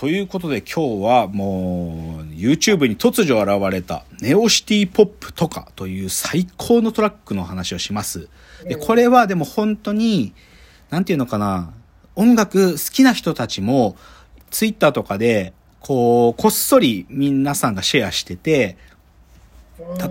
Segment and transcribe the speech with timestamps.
[0.00, 8.30] ということで今日はもう YouTube に突如現れたネオシティポップとかという最高のトラックの話をします。
[8.64, 10.32] で、これはでも本当に、
[10.88, 11.74] なんていうのかな、
[12.16, 13.94] 音楽好きな人たちも
[14.48, 18.78] Twitter とかでこう、こっそり皆さんがシェアしてて、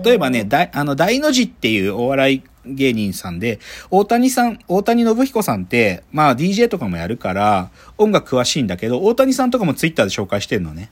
[0.04, 3.58] 例えばね、だあの、大の字っていうお笑い芸人さんで、
[3.90, 10.90] 大谷さん、大谷信彦さんって、まあ DJ とかもやるから、音楽詳しいんだけど、大谷さんとかも Twitter で紹介してるのね。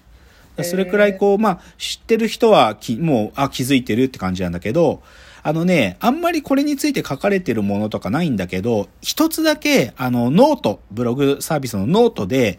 [0.65, 5.03] それくらいこう、まあ、知ってる人はき、もう、あ、気づいてるって感じなんだけど、
[5.43, 12.59] あのね、あんまりこれについて書かれてるものとかないんだけど、一つだけ、あの、 note、ブログサービスのノートで、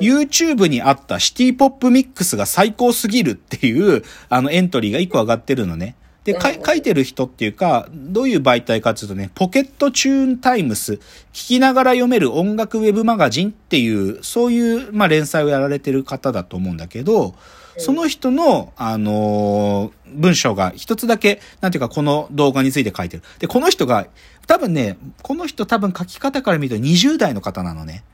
[0.00, 5.96] YouTube にあったシティポップミックスが最高すぎるっていう、あの、エントリーが一個上がってるのね。
[6.24, 11.00] で、書いてる人っていうか、どういう媒体かっていうとね、ポケットチューンタイムス、聞
[11.32, 17.34] きながら読める音楽ウェブマガジンっていう、そういう、まあ、連載をやられてる方だと思うんだけど、
[17.78, 23.22] その人の、あのー、文章が一つだけ、なんていうかこの動画について書いてる。
[23.38, 24.06] で、この人が、
[24.46, 28.04] 多分ね、この人多分書き方から見ると20代の方なのね。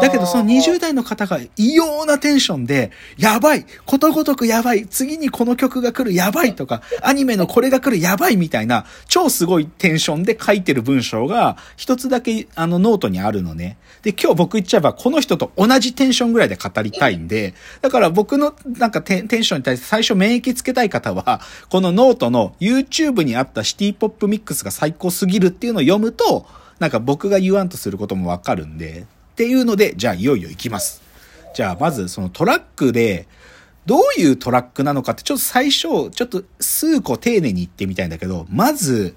[0.00, 13.76] だけどその20代の方が異様なテンションで、やばいことごとくやばい次にこの曲が来るやばいとか、アニメのこれが来るやばいみたいな、超すごいテンションで書いてる文章が、一つだけあのノートにあるのね。
[14.02, 26.46] で、今日僕言っちゃえば、この人と同じテンションぐらいで語りたいんで、だから僕のなんかテンションに対して最初免疫つけたい方は、このノートの YouTube にあったシティポップミックスが最高すぎるっていうのを読むと、
[26.78, 29.04] なんか僕が言わんとすることもわかるんで、
[29.40, 31.00] っていうので、じゃあいよいよ行きます。
[31.54, 33.26] じゃあまずそのトラックで、
[33.86, 39.16] どういうトラックなのかってちょっと最初、ちょっと数個丁寧に言ってみたいんだけど、まず、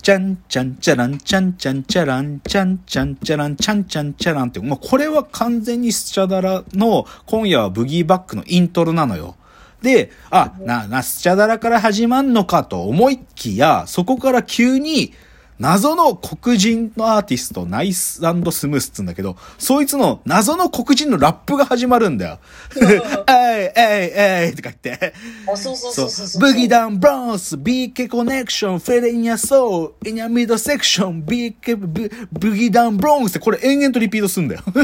[0.00, 9.34] ちゃんちゃんちゃらんちゃんちゃんちゃらんちゃんちゃんちゃらんちゃんちゃんちゃらんって、まあ、これは完全にスチャダラの今夜はブギーバックのイントロなのよ。
[9.82, 15.12] で、あ、な、な、スチャダラから始まんのかと思いきや、そこから急に、
[15.60, 22.38] 謎の黒人のアーティスト、ナイススムースっつうんだけど、そいつの謎の黒人のラップが始まるんだよ。
[23.28, 25.12] えい、えい、えいとか言って。
[25.54, 31.76] そうそうそうそうブギダン、ブロンス、BK コネクション、フェレイニアソー、イニャミドセクション、BK、
[32.32, 34.62] ブギダン、ブロンスってこれ延々とリピートすんだよ。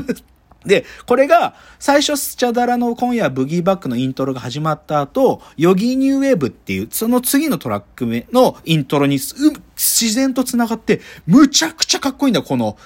[0.67, 9.19] で、これが、最初スチャダラの今夜ブギーバックのイントロが始まった後、 Yogee New Waves っていう、その次のトラック目のイントロに、
[9.99, 12.77] 自然と繋がって、むちゃくちゃかっこいいんだ、この、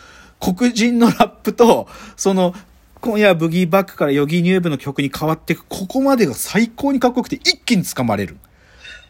[0.41, 2.55] 黒人のラップと、その、
[3.01, 8.37] 今夜ブギーバックから Yogee New Waves の曲に変わっていく、ここまでが最高にかっこよくて、一気に掴まれる。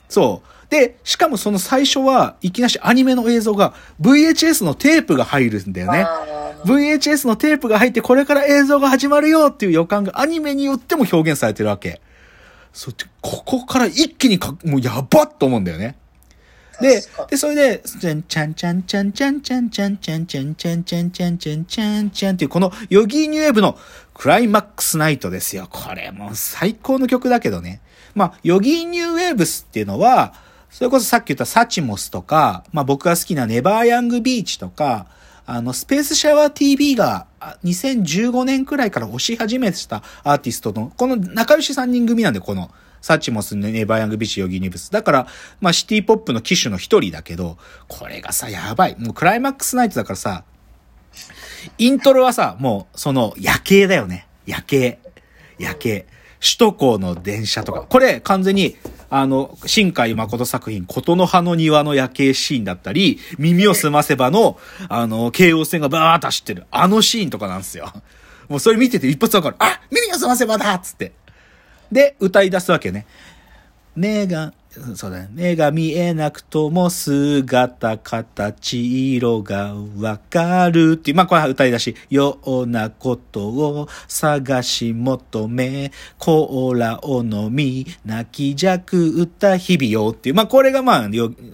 [0.09, 0.49] そう。
[0.71, 6.07] で、しかもその最初はいきなしアニメの映像が VHS のテープが入るんだよね。
[6.65, 12.01] VHS のテープが入ってこれから映像が始まるよっていう予感がアニメによっても表現されてるわけ。
[12.73, 15.97] そって、ここから一気にか、もうやばっと思うんだよね。
[16.81, 23.79] で、で、それで、ちゃんちゃんちゃんちゃんちゃんちゃんちゃんちゃんちゃんちゃんちゃんちゃんちゃんちゃんちゃんっていうこの Yogee New Waves の
[24.15, 25.69] CLIMAX NIGHT ですよ。
[25.71, 27.81] これもう最高の曲だけどね。
[28.15, 30.35] まあ、 Yogee New Waves っていうのは、
[30.71, 35.07] それこそさっき言った Suchmos とか、まあ僕が好きな never young beach とか、
[35.47, 37.27] あの、スペースシャワー TV が
[37.65, 42.71] 2015年くらいから推し始めたアーティストの、この仲良し3人組なんで、この、
[43.01, 44.91] Suchmos、never young beach、Yogee New Waves。
[44.91, 45.27] だから、
[45.61, 48.97] まあシティポップの旗手の一人だけど、これがさ、やばい。
[48.99, 50.45] もう CLIMAX NIGHT だからさ、
[51.79, 54.27] イントロはさ、もう、その、夜景だよね。
[54.47, 54.99] 夜景。
[55.59, 56.07] 夜景。
[56.41, 57.83] 首都高の電車とか。
[57.83, 58.77] これ、完全に、
[59.11, 67.93] あの、新海誠作品、琴の葉の庭の夜景シーンだったり、耳を澄ませばの、あの、京王線がバーッと走ってる、あのシーンとかなんですよ。
[68.49, 69.57] もうそれ見てて一発わかる。
[69.61, 71.13] あ耳を澄ませばだっつって。
[71.91, 73.07] で、歌い出すわけね。
[73.97, 74.53] 目が、
[74.95, 75.29] そうだね。
[75.33, 81.17] 目が見えなくとも姿、形、色がわかるっていう。
[81.17, 81.97] まあ、これは歌い出し。
[82.09, 90.35] ようなことを探し求め、コーラを飲み、泣きじゃく歌日々よっていう。
[90.37, 91.09] まあ、これがまあ、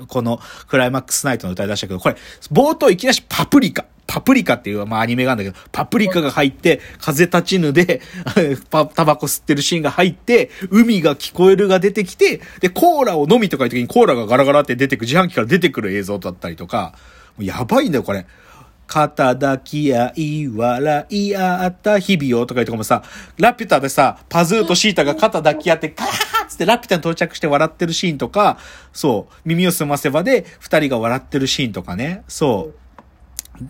[0.08, 2.16] このクライマックスナイトの歌い出しだけど、これ、
[2.52, 3.86] 冒頭いきなしパプリカ。
[4.06, 8.00] パプリカっていう、まあアニメがあるんだけど、パプリカが入って、風立ちぬで、
[8.70, 16.94] タバコ吸ってるシーンが入って、海が聞こえるが出てきて、で、コーラを飲みとかいう時にコーラがガラガラって出てくる、自販機から出てくる映像だったりとか、
[17.38, 18.26] やばいんだよ、これ。
[18.86, 23.02] 肩抱き合い、笑い合った日々をとかいうとこもさ、
[23.36, 28.58] ラピュタでさ、パズーとシータが肩抱き合って、カーッつってラピュタに到着して笑ってるシーンとか、
[28.92, 32.85] そう、耳を澄ませばで二人が笑ってるシーンとかね、そう。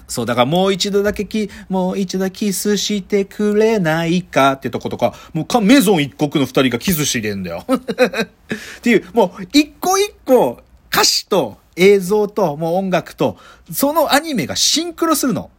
[0.09, 7.65] そう、だからもう一度だけき、もう一度キスしてくれないかってとことか、もうか、メゾン一国の二人がキスしてんだよ。
[7.69, 10.63] っていう、もう一個一個
[10.93, 13.37] 歌詞と映像ともう音楽と、
[13.71, 15.51] そのアニメがシンクロするの。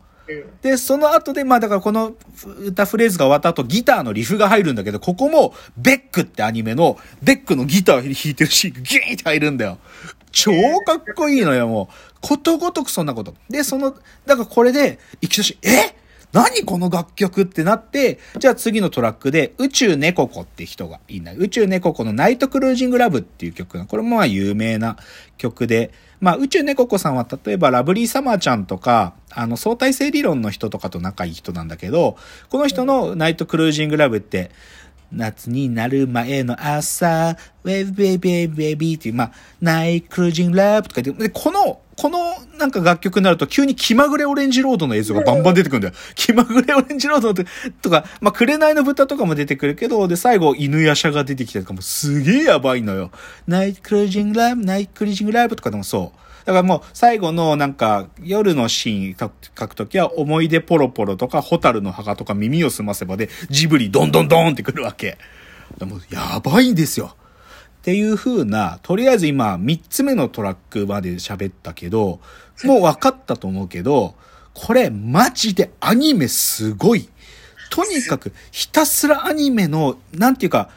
[0.62, 2.14] で、その後で、まあだからこの
[2.60, 9.78] 歌フレーズが終わった後、ギターのリフが入るんだけど、ここも、ベックってアニメの、ベックのギター弾いてるシーンがギーンって入るんだよ。
[10.38, 10.52] 超
[10.86, 12.18] かっこいいのよ、もう。
[12.22, 13.34] ことごとくそんなこと。
[13.50, 13.96] で、その、
[14.26, 15.96] だからこれで、いきなし、え？
[16.34, 21.38] 何この楽曲ってなって、じゃあ次のトラックで、宇宙猫子って人がいない。
[21.38, 24.98] 宇宙猫子のナイトクルージングラブっていう曲が、これもまあ有名な
[25.38, 32.18] 曲で、まあ宇宙猫子さんは例えばラブリーサマーちゃんとか、あの相対性理論の人とかと仲いい人なんだけど、
[32.50, 34.52] この人のナイトクルージングラブって、
[35.10, 37.38] 夏になる前の朝、
[37.68, 39.32] ウェブベイベイベイビーっていう、まあ、
[39.62, 42.20] ナイクルージングラブとか言って、で、この、この
[42.60, 45.94] なんか楽曲になると急に気まぐれオレンジロードの映像がバンバン出てくるんだよ。
[46.16, 53.12] 気まぐれオレンジロードとか、まあ、紅の豚とかも出てくるけど、で、最後、犬やしゃが出てきたりとかもすげえやばいのよ。
[53.48, 56.20] ナイクルージングラブ、ナイクルージングラブとかでもそう。
[56.48, 59.30] だからもう最後のなんか夜のシーン書
[59.68, 65.18] くときは思い出ポロポロとかホタルの墓とか耳を澄ませばでジブリドンドンドンってくるわけ。
[65.78, 67.18] でもやばいんですよ。
[67.88, 72.20] っていう風な、とりあえず今3つ目のトラックまで喋ったけど、
[72.66, 74.14] もう分かったと思うけど、
[74.54, 77.08] これマジでアニメすごい。
[77.70, 80.70] とにかくひたすらアニメの、なんていうか、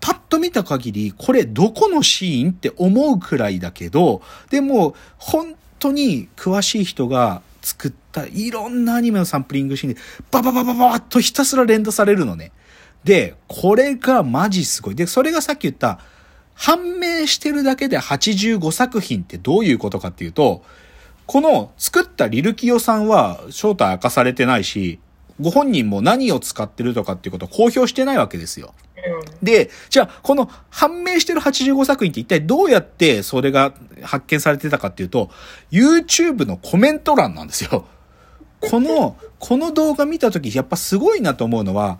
[0.00, 10.00] パッと見た限り、これどこのシーンって思うくらいだけど、でも、本当に詳しい人が作ったいろんなアニメのサンプリングシーンで、
[10.30, 12.52] ババババババッとひたすら連打されるのね。
[13.02, 14.94] で、これがマジすごい。
[14.94, 15.98] で、それがさっき言った、
[16.62, 20.62] 判明してるだけで85作品ってどういうことかっていうと、
[21.26, 25.00] この作ったリルキヨさんは正体明かされてないし、
[25.40, 28.74] ご本人も何を使ってるとかっていうことを公表してないわけですよ。
[29.42, 35.30] で、じゃあ、この判明してる85作品って一体どうやってそれが発見されてたかっていうと、
[35.72, 37.86] YouTube のコメント欄なんですよ。
[38.60, 41.98] この、この動画見たとき、やっぱすごいなと思うのは、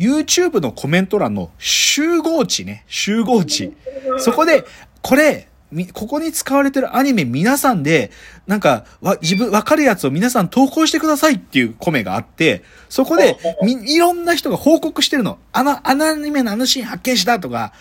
[0.00, 3.76] YouTube のコメント欄の集合値ね、集合値。
[4.18, 4.64] そこで、
[5.02, 5.46] これ、
[5.92, 8.10] ここに使われてるアニメ皆さんで、
[8.46, 15.38] なんか、わ、自分、わかるやつを皆さん投稿してくださいっていうコメがあって、そこで、み、いろんな人が報告してるの。
[15.52, 17.72] あの、あのアニメのあのシーン発見したとか、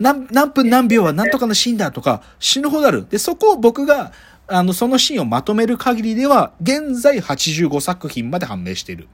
[0.00, 3.06] 何、何分何秒は何とかのシーンだとか、死ぬほどある。
[3.08, 4.12] で、そこを僕が、
[4.48, 9.08] あの、そのシーンをまとめる限りでは、現在85作品まで判明している。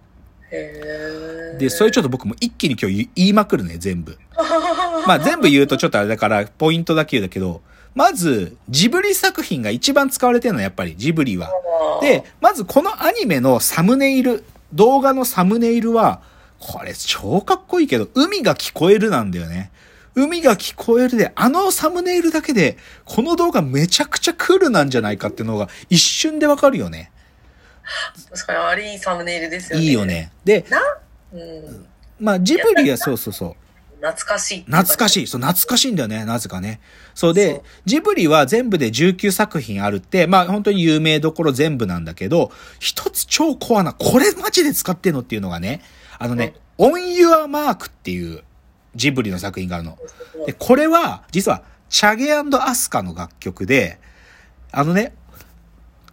[1.58, 4.18] で、それちょっと僕も一気に今日言いまくるね、全部。
[5.06, 7.62] まあ全部言うとちょっとあれだから、ポイントだけ言うだけど、
[7.94, 11.50] まず、ジブリ作品が一番使われてるのはやっぱりジブリは。
[12.00, 16.20] で、まずこのアニメのサムネイル、動画のサムネイルは、
[16.58, 19.70] これ超かっこいいけど、海が聞こえるなんだよね。
[20.14, 27.10] 海が聞こえるで、あのサムネイルだけで、この動画めちゃくちゃクールなんじゃないかっていうのが一瞬でわかるよね。
[28.30, 29.84] 確かに、あれいいサムネイルですよね。
[29.84, 30.32] いいよね。
[30.44, 30.80] で、な、
[31.32, 31.86] うん。
[32.20, 33.56] まあジブリはそうそうそう。
[34.00, 34.64] 懐かしい。
[34.64, 35.26] 懐かしい。
[35.26, 36.80] そう、懐かしいんだよね、なぜかね。
[37.14, 42.50] そうで、ジブリは全部で19作品あるって、まあ本当に有名どころ全部なんだけど、
[42.80, 45.82] 一つ超コアな、これマジで使ってんのっていうのがね、
[46.18, 48.42] あのね、オンユアマークっていう
[48.96, 49.98] ジブリの作品があるの。
[50.46, 53.98] で、これは、実は、チャゲアスカの楽曲で、
[54.72, 55.12] あのね、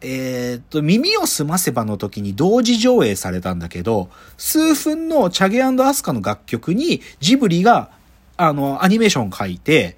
[0.01, 7.91] えー、っと、耳をすませばの時に同時上映されたんだけど、数分のチャゲアスカの楽曲にジブリが、
[8.37, 9.97] あの、アニメーション書いて、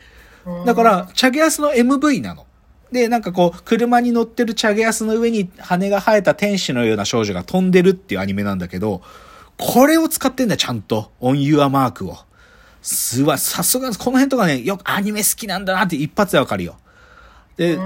[0.66, 2.48] だから、チャゲアスの MV なの。
[2.92, 9.02] で、なんかこう、車に乗ってるチャゲアスの上に羽が生えた天使のような少女が飛んでるっていうアニメなんだけど、
[9.58, 11.12] これを使ってんだよ、ちゃんと。
[11.20, 12.18] オンユアマークを。
[12.82, 16.78] すわ、さすが、この辺とかね、よくアニメ好きなんだなって一発でわかるよ。
[17.58, 17.78] で、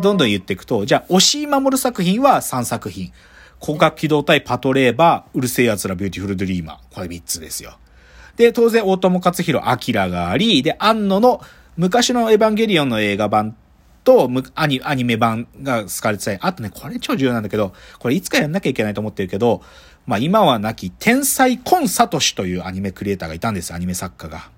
[0.00, 3.12] どんどん言っていくと、じゃあ、押井守作品は3作品。
[3.60, 6.94] 攻殻機動隊、パトレイバー、うる星やつらビューティフルドリーマー。
[6.94, 7.78] これ3つですよ。
[8.36, 11.40] で、当然、大友克洋、アキラがあり、で、庵野の
[11.76, 13.56] 昔のエヴァンゲリオンの映画版
[14.04, 19.62] とアニアニメ版が使われてたり、あとね、これ超重要なんだけど、これいつかやんなきゃいけないと思ってるけど、
[20.06, 24.50] まあ今は亡き天才コンサトシというアニメクリエイターがいたんです、アニメ作家が。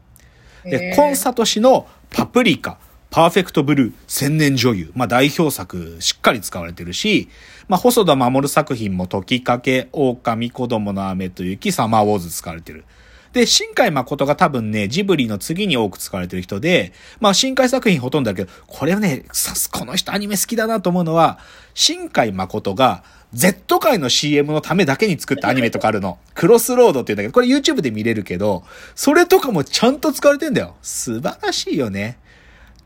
[0.64, 2.78] で、コンサトシのパプリカ、
[3.14, 4.90] パーフェクトブルー、千年女優。
[4.96, 7.28] まあ代表作しっかり使われてるし、
[7.68, 12.84] まあ細田守作品も時かけ、狼子供の雨と雪、サマーウォーズ使われてる。
[13.32, 21.38] で、新海誠が多分ね、ジブリの次に多く使われてる人で、まあ、新海作品ほとんどだけど、これはね、さす、この人アニメ好きだなと思うのは、
[21.72, 26.18] 新海誠が、Z 界の CM のためだけに作ったアニメとかあるの。
[26.34, 28.64] クロスロードって言うんだけど、これ YouTube で見れるけど、
[28.96, 30.74] それとかもちゃんと使われてんだよ。
[30.82, 32.18] 素晴らしいよね。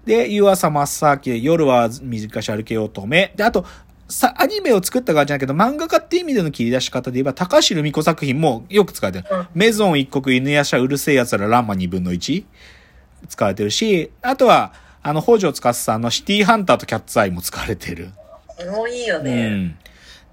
[0.09, 3.33] で、湯浅正明、夜は短し歩けようとめ。
[3.37, 3.67] で、あと、
[4.09, 9.37] さ、アニメを作った側じゃないけど、漫画家って意味での切り出し方で言えば、高橋留美子作品もよく使われてる。
[9.37, 12.47] うんメゾン一国、犬やしゃ、うるせえ奴ら、ランマ二分の一
[13.29, 14.73] 使われてるし、あとは、
[15.03, 18.09] あの、北条司さんのシティハンターとキャッツアイも使われてる。
[18.73, 19.49] もういいようね。
[19.51, 19.79] ん。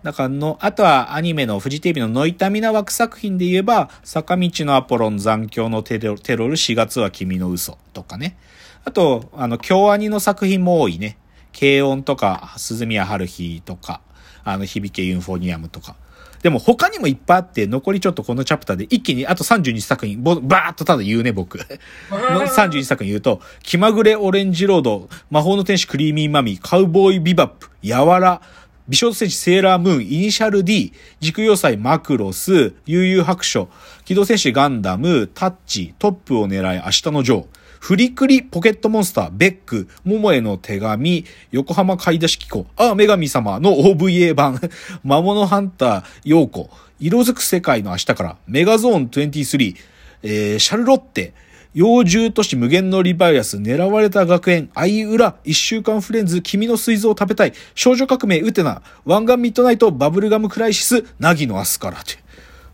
[0.05, 8.37] だからの、あとはアニメのフジテレビのノイタミナ枠作品で言えば、坂道のアポロン残響のテロテロル4月は君の嘘とかね。
[8.83, 11.17] あと、あの、京アニの作品も多いね。
[11.59, 14.01] 軽音とか、鈴宮春日とか、
[14.43, 15.95] あの、響けユンフォニアムとか。
[16.43, 21.57] でも他にもいっぱいあって、残りちょっとこのチャプターで一気に、あと32作品、ぼバーっとただ言うね、僕。
[22.11, 28.43] の31作品言うと、気まぐれオレンジロード、魔法の天使クリーミーマミー、カウボーイビバップ、やわら、
[28.87, 33.67] 美少女戦士セーラームーン、イニシャル D、軸要塞マクロス、悠々白書、
[34.05, 37.45] 機動戦士ガンダム、タッチ、トップを狙い明日のジョー、
[37.79, 44.61] フリクリ、ポケットモンスター、ベック、桃への手紙、横浜買い出し機構、ああ、女神様の OVA 版、
[45.03, 49.75] 魔物ハンター、ヨーコ、色づく世界の明日から、メガゾーン23、
[50.21, 51.33] えー、シャルロッテ、
[51.75, 62.13] 幼獣都市無限のリバイアス、狙われた学園、相裏、一週間フレンズ、君の膵臓を食べたい、少女革命、ウテナ、湾岸ミッドナイト、バブルガムクライシス、ナギのアスカラって。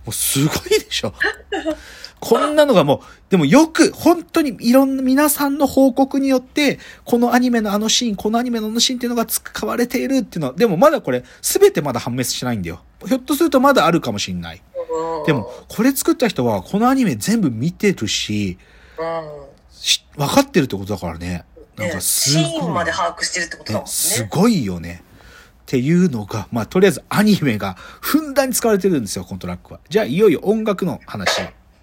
[0.05, 1.15] もうすごいでしょ。
[2.19, 2.99] こんなのがもう、
[3.31, 12.83] でもよく、本当にいろんな皆さんの報告によって、このアニメのあのシーン、このアニメのあのシーンっていうのが使われているっていうのは、でもまだこれ、すべてまだ判明してないんだよ。
[13.07, 14.61] ひょっとするとまだあるかもしんない。
[14.75, 18.80] うんでも、これ作った人は、このアニメ全部見てるし、うん。
[19.71, 21.45] し分かってるってことだからね。
[21.77, 22.61] なんねかすシごい。
[22.61, 23.91] ーンまで把握してるってことだもんねね。
[23.91, 25.03] すごいよね。
[25.61, 29.79] っていうのが、まあ、とりあえずアニメがふんだんに使われてるんですよ、このトラックは。
[29.89, 31.41] じゃあ、いよいよ音楽の話。